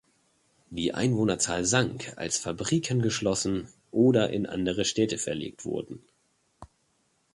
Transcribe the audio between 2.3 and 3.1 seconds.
Fabriken